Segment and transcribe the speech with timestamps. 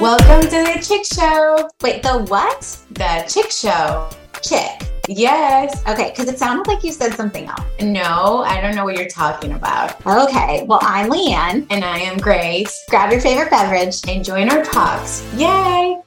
[0.00, 1.68] Welcome to the Chick Show.
[1.82, 2.60] Wait, the what?
[2.92, 4.08] The Chick Show.
[4.42, 4.88] Chick.
[5.08, 5.82] Yes.
[5.88, 7.64] Okay, because it sounded like you said something else.
[7.80, 10.00] No, I don't know what you're talking about.
[10.06, 11.66] Okay, well, I'm Leanne.
[11.70, 12.72] And I am Grace.
[12.88, 13.96] Grab your favorite beverage.
[14.06, 15.26] And join our talks.
[15.34, 16.00] Yay!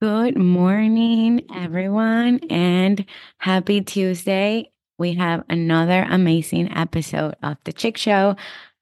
[0.00, 3.04] Good morning, everyone, and
[3.38, 4.69] happy Tuesday.
[5.00, 8.36] We have another amazing episode of The Chick Show.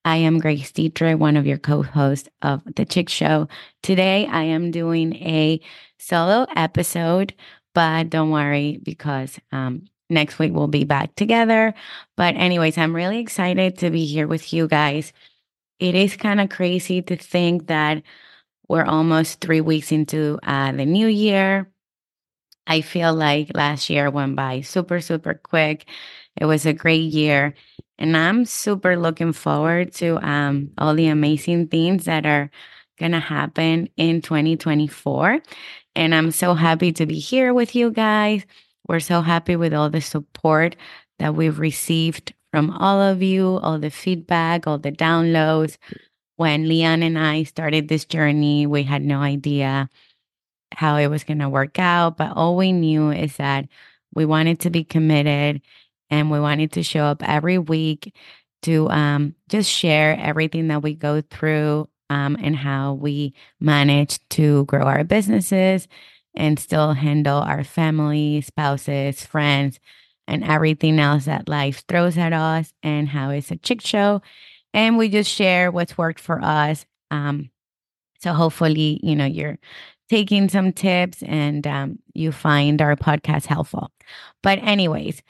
[0.05, 3.47] I am Grace Dietrich, one of your co hosts of The Chick Show.
[3.84, 5.60] Today, I am doing a
[5.96, 7.34] solo episode,
[7.73, 11.73] but don't worry because um, next week we'll be back together.
[12.16, 15.12] But, anyways, I'm really excited to be here with you guys.
[15.79, 18.02] It is kind of crazy to think that
[18.69, 21.71] we're almost three weeks into uh, the new year.
[22.69, 25.87] I feel like last year went by super, super quick.
[26.37, 27.55] It was a great year.
[27.99, 32.51] And I'm super looking forward to um, all the amazing things that are
[32.99, 35.41] going to happen in 2024.
[35.97, 38.45] And I'm so happy to be here with you guys.
[38.87, 40.77] We're so happy with all the support
[41.19, 45.79] that we've received from all of you, all the feedback, all the downloads
[46.38, 49.91] when Leanne and I started this journey, we had no idea
[50.73, 52.16] how it was going to work out.
[52.16, 53.66] But all we knew is that
[54.15, 55.63] we wanted to be committed
[56.10, 58.15] and we wanted to show up every week
[58.63, 64.65] to um, just share everything that we go through um, and how we manage to
[64.65, 65.87] grow our businesses
[66.34, 69.78] and still handle our family, spouses, friends,
[70.27, 74.21] and everything else that life throws at us, and how it's a chick show
[74.75, 76.87] and we just share what's worked for us.
[77.10, 77.50] Um,
[78.21, 79.59] so hopefully, you know, you're
[80.09, 83.91] taking some tips and um, you find our podcast helpful.
[84.42, 85.22] But, anyways,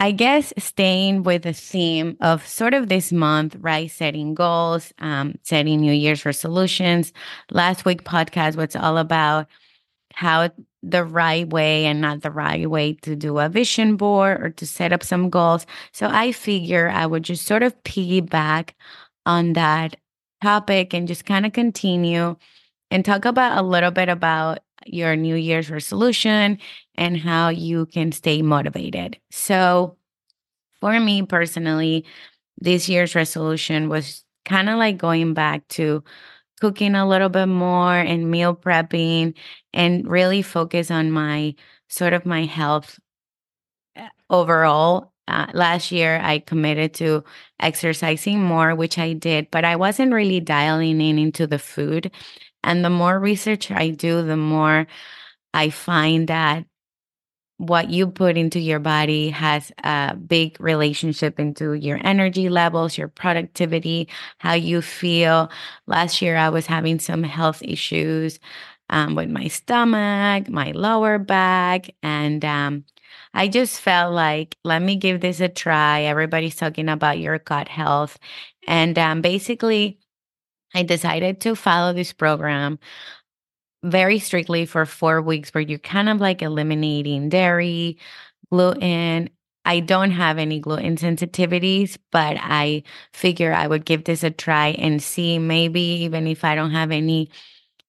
[0.00, 3.90] I guess staying with the theme of sort of this month, right?
[3.90, 7.12] Setting goals, um, setting New Year's resolutions.
[7.50, 9.46] Last week podcast was all about
[10.14, 10.50] how
[10.82, 14.66] the right way and not the right way to do a vision board or to
[14.66, 15.66] set up some goals.
[15.92, 18.70] So I figure I would just sort of piggyback
[19.24, 19.96] on that
[20.42, 22.36] topic and just kind of continue
[22.92, 26.58] and talk about a little bit about your New Year's resolution
[26.94, 29.18] and how you can stay motivated.
[29.30, 29.96] So
[30.78, 32.04] for me personally,
[32.58, 36.04] this year's resolution was kind of like going back to
[36.60, 39.34] cooking a little bit more and meal prepping
[39.72, 41.54] and really focus on my
[41.88, 43.00] sort of my health
[43.96, 45.12] uh, overall.
[45.28, 47.24] Uh, last year, I committed to
[47.58, 52.10] exercising more, which I did, but I wasn't really dialing in into the food.
[52.64, 54.86] And the more research I do, the more
[55.54, 56.64] I find that
[57.58, 63.08] what you put into your body has a big relationship into your energy levels, your
[63.08, 64.08] productivity,
[64.38, 65.50] how you feel.
[65.86, 68.40] Last year, I was having some health issues
[68.90, 72.84] um, with my stomach, my lower back, and um,
[73.32, 76.02] I just felt like, let me give this a try.
[76.02, 78.18] Everybody's talking about your gut health.
[78.66, 79.98] And um, basically,
[80.74, 82.78] I decided to follow this program
[83.82, 87.98] very strictly for four weeks where you're kind of like eliminating dairy,
[88.50, 89.28] gluten.
[89.64, 94.68] I don't have any gluten sensitivities, but I figure I would give this a try
[94.70, 97.30] and see maybe even if I don't have any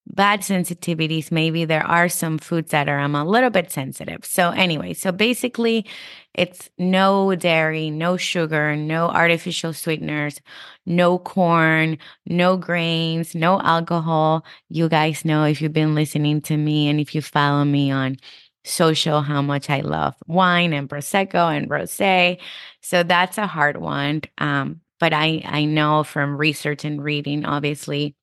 [0.08, 4.26] bad sensitivities, maybe there are some foods that are I'm a little bit sensitive.
[4.26, 5.86] So anyway, so basically
[6.34, 10.42] it's no dairy, no sugar, no artificial sweeteners,
[10.86, 14.46] no corn, no grains, no alcohol.
[14.70, 18.18] You guys know if you've been listening to me and if you follow me on
[18.66, 22.40] social how much I love wine and prosecco and rosé.
[22.82, 24.22] So that's a hard one.
[24.38, 28.16] Um, but I I know from research and reading obviously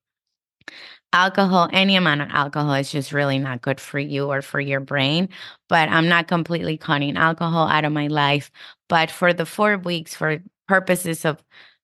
[1.12, 4.81] alcohol, any amount of alcohol is just really not good for you or for your
[4.81, 5.28] brain.
[5.69, 8.50] But I'm not completely cutting alcohol out of my life.
[8.88, 11.42] But for the four weeks, for purposes of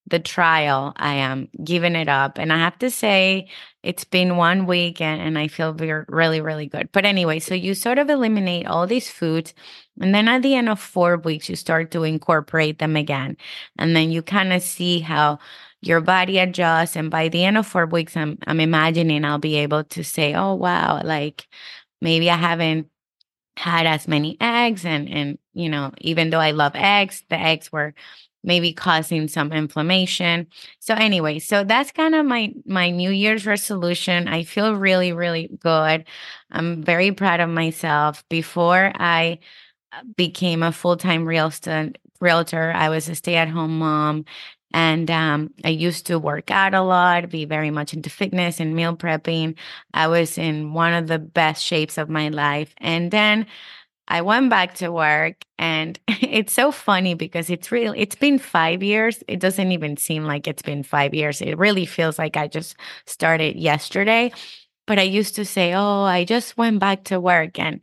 [0.08, 2.38] the trial, I am giving it up.
[2.38, 3.48] And I have to say,
[3.82, 5.74] it's been one week and, and I feel
[6.08, 6.90] really, really good.
[6.92, 9.54] But anyway, so you sort of eliminate all these foods.
[10.00, 13.36] And then at the end of four weeks, you start to incorporate them again.
[13.78, 15.38] And then you kind of see how
[15.82, 19.56] your body adjusts and by the end of four weeks i'm i'm imagining i'll be
[19.56, 21.46] able to say oh wow like
[22.00, 22.88] maybe i haven't
[23.56, 27.70] had as many eggs and and you know even though i love eggs the eggs
[27.72, 27.94] were
[28.46, 30.46] maybe causing some inflammation
[30.78, 35.50] so anyway so that's kind of my my new year's resolution i feel really really
[35.60, 36.04] good
[36.52, 39.38] i'm very proud of myself before i
[39.92, 42.72] uh, became a full-time real estate realtor.
[42.74, 44.24] I was a stay at home mom.
[44.72, 48.74] And um, I used to work out a lot, be very much into fitness and
[48.74, 49.56] meal prepping.
[49.94, 52.74] I was in one of the best shapes of my life.
[52.78, 53.46] And then
[54.08, 58.82] I went back to work and it's so funny because it's real it's been 5
[58.82, 59.22] years.
[59.28, 61.40] It doesn't even seem like it's been 5 years.
[61.40, 62.76] It really feels like I just
[63.06, 64.32] started yesterday.
[64.86, 67.80] But I used to say, "Oh, I just went back to work." And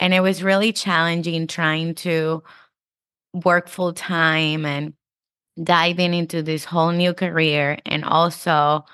[0.00, 2.42] and it was really challenging trying to
[3.44, 4.94] work full time and
[5.62, 8.84] diving into this whole new career and also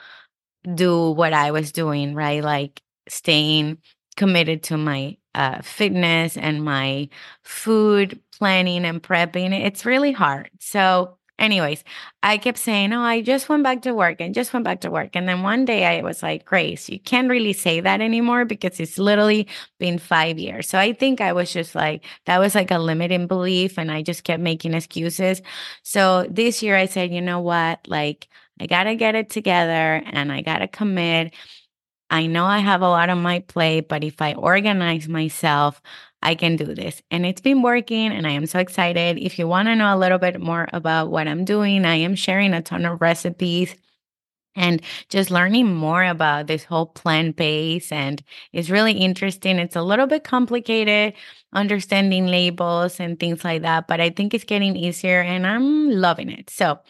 [0.75, 2.43] do what I was doing, right?
[2.43, 3.79] Like staying
[4.19, 7.09] committed to my uh, fitness and my
[7.44, 9.53] food planning and prepping.
[9.53, 10.50] It's really hard.
[10.59, 11.85] So, anyways,
[12.25, 14.91] I kept saying, Oh, I just went back to work and just went back to
[14.91, 15.11] work.
[15.15, 18.81] And then one day I was like, Grace, you can't really say that anymore because
[18.81, 19.47] it's literally
[19.79, 20.69] been five years.
[20.69, 23.79] So I think I was just like, that was like a limiting belief.
[23.79, 25.41] And I just kept making excuses.
[25.85, 27.87] So this year I said, you know what?
[27.87, 28.29] Like,
[28.61, 31.32] I got to get it together and I got to commit
[32.10, 35.81] I know I have a lot on my plate, but if I organize myself,
[36.22, 37.02] I can do this.
[37.10, 39.19] And it's been working, and I am so excited.
[39.19, 42.14] If you want to know a little bit more about what I'm doing, I am
[42.14, 43.75] sharing a ton of recipes
[44.56, 47.93] and just learning more about this whole plant base.
[47.93, 48.22] And
[48.52, 49.58] it's really interesting.
[49.58, 51.14] It's a little bit complicated
[51.52, 56.28] understanding labels and things like that, but I think it's getting easier and I'm loving
[56.31, 56.50] it.
[56.50, 56.81] So,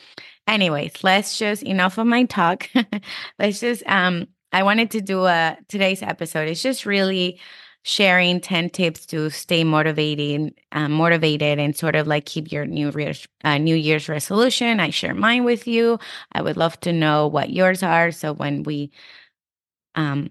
[0.48, 2.68] anyways, let's just enough of my talk.
[3.38, 6.48] let's just um I wanted to do a today's episode.
[6.48, 7.40] It's just really
[7.82, 12.90] sharing 10 tips to stay motivated, um, motivated and sort of like keep your new
[12.96, 14.80] year's, uh, new year's resolution.
[14.80, 15.98] I share mine with you.
[16.32, 18.10] I would love to know what yours are.
[18.10, 18.90] So when we,
[19.94, 20.30] um,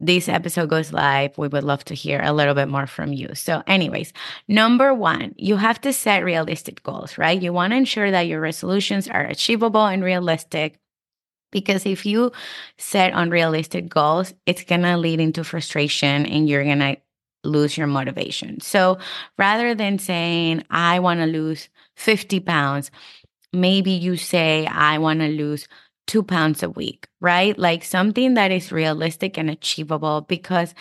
[0.00, 3.34] this episode goes live, we would love to hear a little bit more from you.
[3.34, 4.12] So, anyways,
[4.48, 7.40] number one, you have to set realistic goals, right?
[7.40, 10.78] You want to ensure that your resolutions are achievable and realistic
[11.50, 12.32] because if you
[12.78, 16.96] set unrealistic goals, it's going to lead into frustration and you're going to
[17.44, 18.60] lose your motivation.
[18.60, 18.98] So
[19.38, 22.90] rather than saying, I want to lose 50 pounds,
[23.52, 25.68] maybe you say, I want to lose
[26.06, 27.58] two pounds a week, right?
[27.58, 30.74] Like something that is realistic and achievable because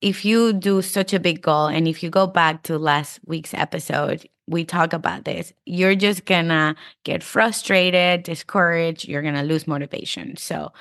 [0.00, 3.54] if you do such a big goal and if you go back to last week's
[3.54, 6.74] episode we talk about this you're just gonna
[7.04, 10.72] get frustrated discouraged you're gonna lose motivation so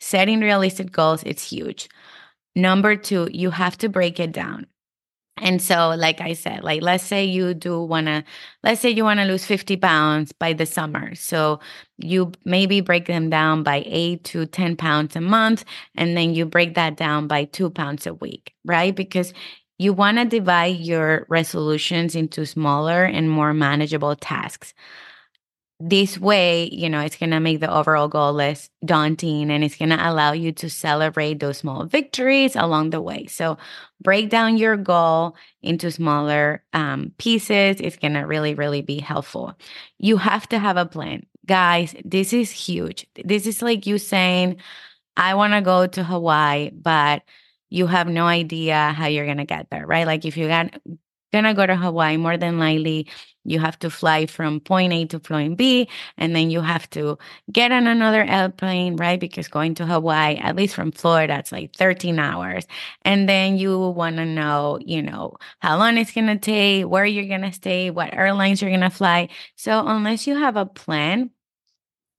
[0.00, 1.88] setting realistic goals it's huge
[2.56, 4.66] number two you have to break it down
[5.38, 8.22] and so, like I said, like let's say you do want to,
[8.62, 11.14] let's say you want to lose 50 pounds by the summer.
[11.16, 11.58] So
[11.98, 15.64] you maybe break them down by eight to 10 pounds a month,
[15.96, 18.94] and then you break that down by two pounds a week, right?
[18.94, 19.32] Because
[19.78, 24.74] you want to divide your resolutions into smaller and more manageable tasks
[25.80, 29.76] this way, you know, it's going to make the overall goal less daunting and it's
[29.76, 33.26] going to allow you to celebrate those small victories along the way.
[33.26, 33.58] So,
[34.00, 37.80] break down your goal into smaller um, pieces.
[37.80, 39.58] It's going to really, really be helpful.
[39.98, 41.26] You have to have a plan.
[41.44, 43.06] Guys, this is huge.
[43.24, 44.56] This is like you saying,
[45.16, 47.22] I want to go to Hawaii, but
[47.74, 50.06] you have no idea how you're going to get there, right?
[50.06, 50.78] Like if you got
[51.32, 53.08] gonna go to Hawaii, more than likely
[53.44, 57.18] you have to fly from point A to point B, and then you have to
[57.50, 59.18] get on another airplane, right?
[59.18, 62.66] Because going to Hawaii, at least from Florida, it's like 13 hours.
[63.02, 67.04] And then you want to know, you know, how long it's going to take, where
[67.04, 69.28] you're going to stay, what airlines you're going to fly.
[69.56, 71.30] So unless you have a plan,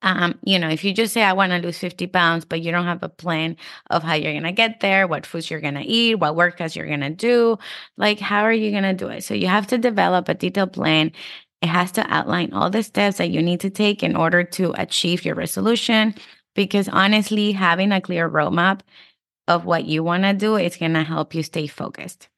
[0.05, 2.71] um, you know, if you just say, I want to lose 50 pounds, but you
[2.71, 3.57] don't have a plan
[3.89, 6.75] of how you're going to get there, what foods you're going to eat, what workouts
[6.75, 7.57] you're going to do,
[7.97, 9.23] like, how are you going to do it?
[9.23, 11.11] So you have to develop a detailed plan.
[11.63, 14.73] It has to outline all the steps that you need to take in order to
[14.79, 16.13] achieve your resolution.
[16.53, 18.81] Because honestly, having a clear roadmap
[19.47, 22.29] of what you want to do is going to help you stay focused.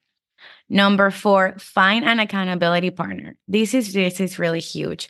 [0.70, 3.36] Number four, find an accountability partner.
[3.48, 5.08] This is this is really huge.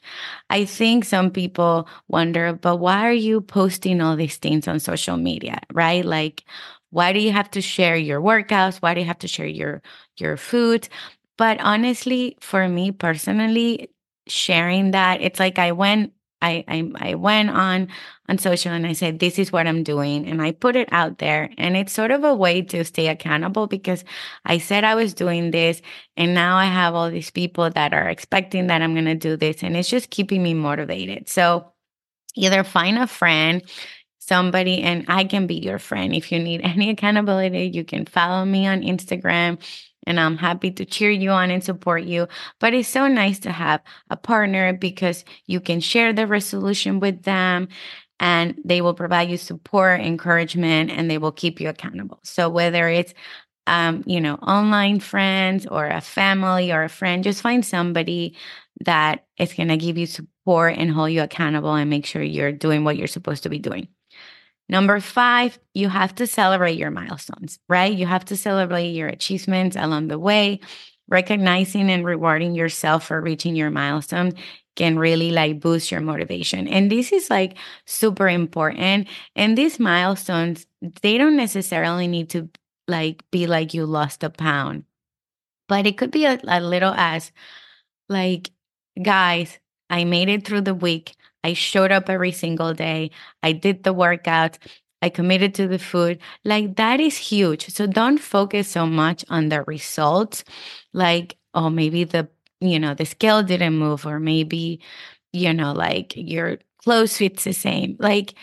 [0.50, 5.16] I think some people wonder, but why are you posting all these things on social
[5.16, 6.04] media, right?
[6.04, 6.44] Like,
[6.90, 8.78] why do you have to share your workouts?
[8.78, 9.82] Why do you have to share your
[10.16, 10.88] your food?
[11.36, 13.90] But honestly, for me personally,
[14.28, 17.88] sharing that, it's like I went I, I I went on
[18.28, 21.18] on social and I said this is what I'm doing and I put it out
[21.18, 24.04] there and it's sort of a way to stay accountable because
[24.44, 25.82] I said I was doing this
[26.16, 29.36] and now I have all these people that are expecting that I'm going to do
[29.36, 31.28] this and it's just keeping me motivated.
[31.28, 31.72] So
[32.36, 33.62] either find a friend
[34.20, 38.44] somebody and I can be your friend if you need any accountability you can follow
[38.44, 39.58] me on Instagram
[40.08, 42.26] and I'm happy to cheer you on and support you.
[42.58, 47.24] But it's so nice to have a partner because you can share the resolution with
[47.24, 47.68] them
[48.18, 52.18] and they will provide you support, encouragement, and they will keep you accountable.
[52.24, 53.12] So whether it's
[53.66, 58.34] um, you know, online friends or a family or a friend, just find somebody
[58.86, 62.50] that is going to give you support and hold you accountable and make sure you're
[62.50, 63.88] doing what you're supposed to be doing.
[64.68, 67.92] Number five, you have to celebrate your milestones, right?
[67.92, 70.60] You have to celebrate your achievements along the way.
[71.08, 74.32] Recognizing and rewarding yourself for reaching your milestone
[74.76, 76.68] can really like boost your motivation.
[76.68, 77.56] And this is like
[77.86, 79.08] super important.
[79.34, 80.66] And these milestones,
[81.02, 82.50] they don't necessarily need to
[82.86, 84.84] like be like you lost a pound,
[85.66, 87.32] but it could be a, a little as
[88.08, 88.50] like,
[89.02, 89.58] guys,
[89.90, 91.16] I made it through the week.
[91.44, 93.10] I showed up every single day.
[93.42, 94.58] I did the workouts.
[95.02, 96.18] I committed to the food.
[96.44, 97.68] Like that is huge.
[97.68, 100.44] So don't focus so much on the results.
[100.92, 102.28] Like, oh, maybe the,
[102.60, 104.80] you know, the scale didn't move, or maybe,
[105.32, 107.96] you know, like your clothes fits the same.
[108.00, 108.34] Like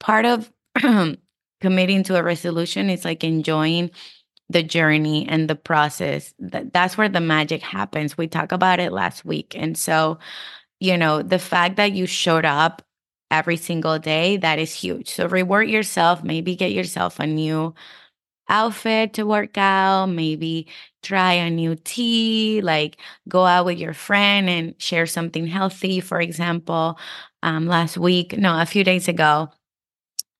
[0.00, 0.52] part of
[1.60, 3.90] committing to a resolution is like enjoying
[4.50, 6.34] the journey and the process.
[6.38, 8.18] That's where the magic happens.
[8.18, 9.54] We talked about it last week.
[9.56, 10.18] And so,
[10.82, 12.82] you know, the fact that you showed up
[13.30, 15.10] every single day, that is huge.
[15.10, 17.74] So reward yourself, maybe get yourself a new
[18.48, 20.68] outfit to work out, maybe
[21.02, 22.98] try a new tea, like
[23.28, 26.00] go out with your friend and share something healthy.
[26.00, 26.98] For example,
[27.42, 29.50] um, last week, no, a few days ago,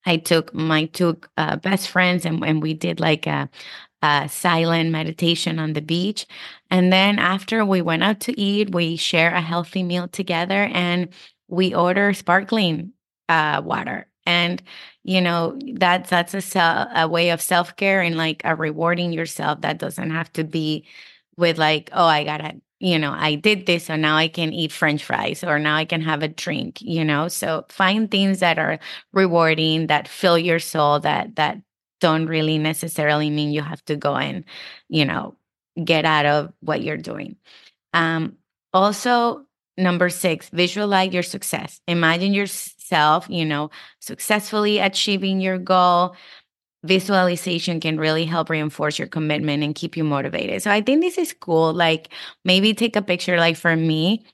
[0.04, 3.48] I took my two uh, best friends and, and we did like a,
[4.02, 6.26] a silent meditation on the beach.
[6.72, 11.08] And then after we went out to eat, we share a healthy meal together and
[11.48, 12.92] we order sparkling
[13.28, 14.08] uh, water.
[14.26, 14.62] And
[15.04, 19.60] you know that's that's a, a way of self care and like a rewarding yourself
[19.62, 20.86] that doesn't have to be
[21.36, 24.72] with like oh I gotta you know, I did this, so now I can eat
[24.72, 27.28] french fries or now I can have a drink, you know.
[27.28, 28.80] So find things that are
[29.12, 31.58] rewarding, that fill your soul, that that
[32.00, 34.44] don't really necessarily mean you have to go and,
[34.88, 35.36] you know,
[35.82, 37.36] get out of what you're doing.
[37.94, 38.36] Um
[38.72, 39.44] also
[39.78, 41.80] number 6, visualize your success.
[41.88, 46.14] Imagine yourself, you know, successfully achieving your goal
[46.84, 50.62] visualization can really help reinforce your commitment and keep you motivated.
[50.62, 51.72] So I think this is cool.
[51.72, 52.08] Like
[52.44, 54.24] maybe take a picture like for me,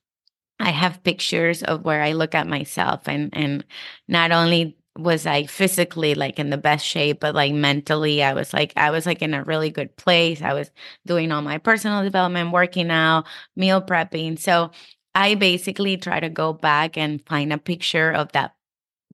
[0.60, 3.64] I have pictures of where I look at myself and and
[4.08, 8.52] not only was like physically like in the best shape, but like mentally, I was
[8.52, 10.42] like, I was like in a really good place.
[10.42, 10.70] I was
[11.06, 13.26] doing all my personal development, working out,
[13.56, 14.38] meal prepping.
[14.38, 14.72] So
[15.14, 18.54] I basically try to go back and find a picture of that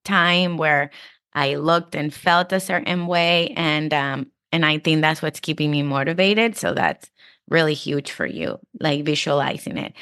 [0.04, 0.90] time where
[1.34, 5.70] I looked and felt a certain way, and um, and I think that's what's keeping
[5.70, 6.56] me motivated.
[6.56, 7.10] So that's
[7.48, 9.94] really huge for you, like visualizing it.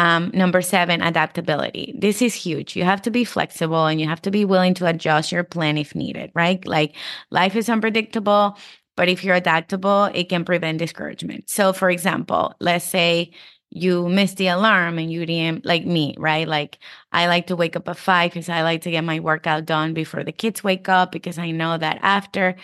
[0.00, 1.94] Um, number seven, adaptability.
[1.94, 2.74] This is huge.
[2.74, 5.76] You have to be flexible and you have to be willing to adjust your plan
[5.76, 6.66] if needed, right?
[6.66, 6.96] Like
[7.30, 8.56] life is unpredictable,
[8.96, 11.50] but if you're adaptable, it can prevent discouragement.
[11.50, 13.32] So, for example, let's say
[13.68, 16.48] you missed the alarm and you didn't like me, right?
[16.48, 16.78] Like
[17.12, 19.92] I like to wake up at five because I like to get my workout done
[19.92, 22.56] before the kids wake up because I know that after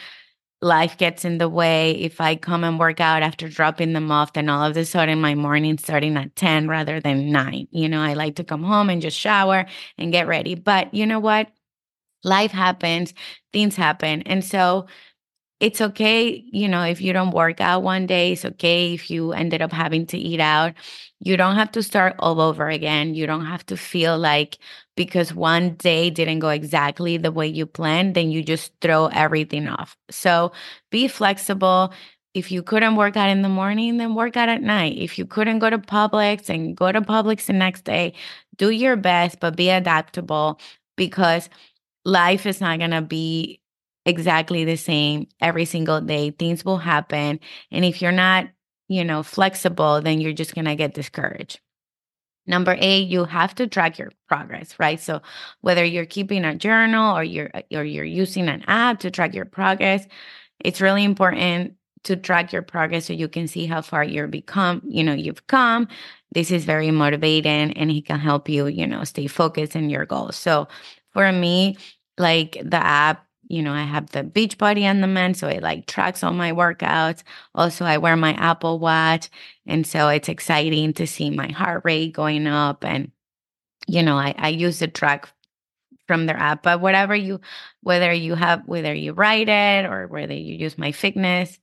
[0.67, 4.35] life gets in the way, if I come and work out after dropping them off,
[4.35, 7.69] then all of a sudden my morning starting at 10 rather than nine.
[7.71, 10.55] You know, I like to come home and just shower and get ready.
[10.55, 11.49] But you know what?
[12.25, 13.15] Life happens,
[13.53, 14.23] things happen.
[14.23, 14.87] And so
[15.59, 19.33] it's okay, you know, if you don't work out one day, it's okay if you
[19.33, 20.75] ended up having to eat out.
[21.21, 23.15] You don't have to start all over again.
[23.15, 24.59] You don't have to feel like
[24.97, 29.67] because one day didn't go exactly the way you planned, then you just throw everything
[29.69, 29.97] off.
[30.11, 30.53] So
[30.91, 31.93] be flexible.
[32.35, 34.99] If you couldn't work out in the morning, then work out at night.
[34.99, 38.13] If you couldn't go to Publix and go to Publix the next day,
[38.57, 40.61] do your best, but be adaptable
[40.97, 41.49] because
[42.05, 43.61] life is not going to be
[44.07, 46.31] exactly the same every single day.
[46.31, 47.41] Things will happen.
[47.71, 48.49] And if you're not,
[48.89, 51.61] you know, flexible, then you're just going to get discouraged.
[52.47, 55.01] Number eight, you have to track your progress, right?
[55.01, 55.21] So
[55.63, 59.45] whether you're keeping a journal or you're or you're using an app to track your
[59.45, 60.07] progress,
[60.61, 64.81] it's really important to track your progress so you can see how far you're become,
[64.87, 65.89] you know, you've come.
[66.33, 70.07] This is very motivating and it can help you, you know, stay focused in your
[70.07, 70.37] goals.
[70.37, 70.69] So
[71.13, 71.77] for me,
[72.17, 75.87] like the app you know, I have the beach Beachbody On Demand, so it like
[75.87, 77.23] tracks all my workouts.
[77.55, 79.29] Also, I wear my Apple Watch,
[79.67, 82.85] and so it's exciting to see my heart rate going up.
[82.85, 83.11] And
[83.87, 85.29] you know, I, I use the track
[86.07, 87.41] from their app, but whatever you,
[87.83, 91.59] whether you have, whether you write it or whether you use my fitness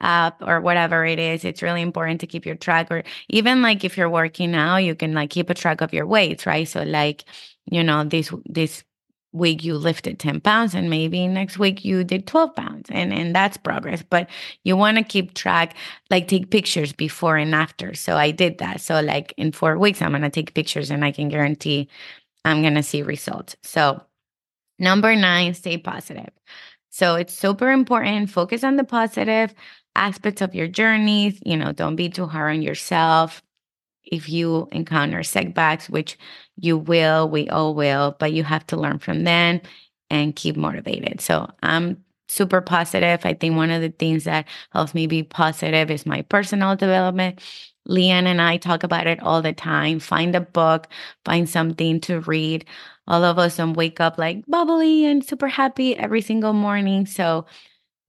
[0.00, 2.90] app or whatever it is, it's really important to keep your track.
[2.90, 6.06] Or even like if you're working now, you can like keep a track of your
[6.06, 6.68] weights, right?
[6.68, 7.24] So like,
[7.70, 8.84] you know, this this
[9.32, 13.34] week you lifted 10 pounds and maybe next week you did 12 pounds and and
[13.34, 14.02] that's progress.
[14.02, 14.28] But
[14.64, 15.74] you want to keep track
[16.10, 17.94] like take pictures before and after.
[17.94, 18.80] So i did that.
[18.80, 21.88] So like in 4 weeks i'm going to take pictures and i can guarantee
[22.44, 23.56] i'm going to see results.
[23.62, 24.02] So
[24.78, 26.30] number 9 stay positive.
[26.90, 29.54] So it's super important focus on the positive
[29.94, 31.40] aspects of your journeys.
[31.44, 33.42] You know don't be too hard on yourself.
[34.04, 36.18] If you encounter setbacks, which
[36.62, 39.60] you will, we all will, but you have to learn from them
[40.08, 41.20] and keep motivated.
[41.20, 43.20] So I'm super positive.
[43.24, 47.40] I think one of the things that helps me be positive is my personal development.
[47.88, 49.98] Leanne and I talk about it all the time.
[49.98, 50.86] Find a book,
[51.24, 52.64] find something to read.
[53.08, 57.06] All of us don't wake up like bubbly and super happy every single morning.
[57.06, 57.44] So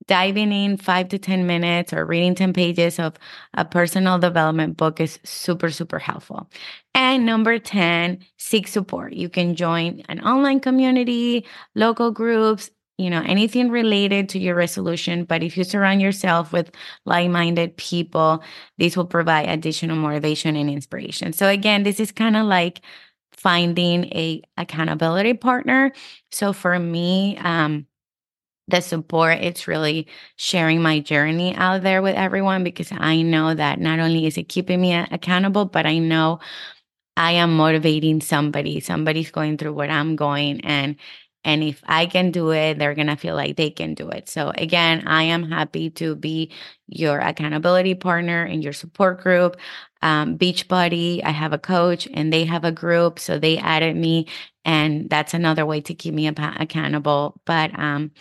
[0.08, 3.16] diving in five to 10 minutes or reading 10 pages of
[3.54, 6.50] a personal development book is super, super helpful.
[6.94, 9.14] And number 10, seek support.
[9.14, 11.46] You can join an online community,
[11.76, 15.26] local groups, you know, anything related to your resolution.
[15.26, 16.72] But if you surround yourself with
[17.06, 18.44] like minded people,
[18.78, 21.34] this will provide additional motivation and inspiration.
[21.34, 22.82] So, again, this is kind of like
[23.32, 25.92] finding a accountability partner
[26.32, 27.86] so for me um
[28.68, 33.80] the support it's really sharing my journey out there with everyone because i know that
[33.80, 36.40] not only is it keeping me accountable but i know
[37.18, 38.80] i am motivating somebody.
[38.80, 40.96] Somebody's going through what i'm going and
[41.46, 44.30] and if i can do it they're going to feel like they can do it.
[44.30, 46.52] So again i am happy to be
[46.88, 49.58] your accountability partner in your support group.
[50.02, 54.28] Um, beachbody i have a coach and they have a group so they added me
[54.66, 57.40] and that's another way to keep me accountable.
[57.46, 58.12] But um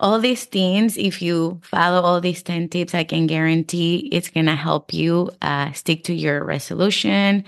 [0.00, 4.46] all these things, if you follow all these 10 tips, I can guarantee it's going
[4.46, 7.44] to help you uh, stick to your resolution.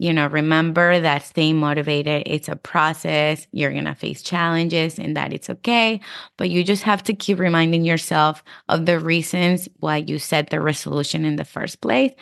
[0.00, 3.46] You know, remember that staying motivated, it's a process.
[3.52, 6.00] You're going to face challenges and that it's okay.
[6.38, 10.60] But you just have to keep reminding yourself of the reasons why you set the
[10.60, 12.12] resolution in the first place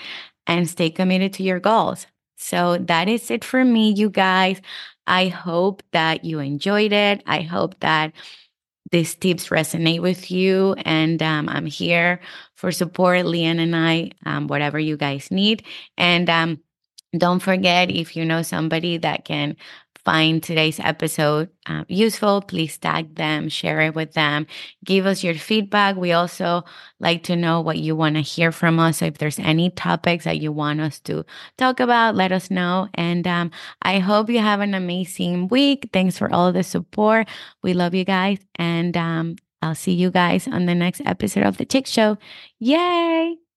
[0.49, 2.07] and stay committed to your goals.
[2.37, 4.61] So that is it for me, you guys.
[5.07, 7.23] I hope that you enjoyed it.
[7.27, 8.13] I hope that
[8.91, 10.75] these tips resonate with you.
[10.85, 12.21] And um, I'm here
[12.55, 15.65] for support, Leanne and I, um, whatever you guys need.
[15.99, 16.61] And um,
[17.17, 19.57] don't forget if you know somebody that can
[20.05, 24.47] find today's episode uh, useful, please tag them, share it with them,
[24.85, 25.97] give us your feedback.
[25.97, 26.65] We also
[26.99, 28.99] like to know what you want to hear from us.
[28.99, 31.27] So if there's any topics that you want us to
[31.59, 32.89] talk about, let us know.
[32.95, 33.51] And um,
[33.83, 35.91] I hope you have an amazing week.
[35.93, 37.29] Thanks for all the support.
[37.63, 38.39] We love you guys.
[38.55, 42.17] And um, I'll see you guys on the next episode of The Chick Show.
[42.59, 43.48] Yay!